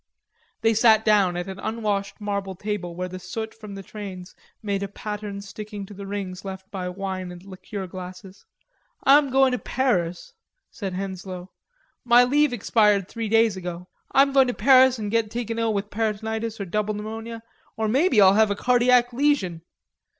[0.61, 4.81] They sat down at an unwashed marble table where the soot from the trains made
[4.81, 8.43] a pattern sticking to the rings left by wine and liqueur glasses.
[9.03, 10.33] "I'm going to Paris,"
[10.71, 11.51] said Henslowe.
[12.03, 13.89] "My leave expired three days ago.
[14.11, 17.43] I'm going to Paris and get taken ill with peritonitis or double pneumonia,
[17.77, 19.61] or maybe I'll have a cardiac lesion....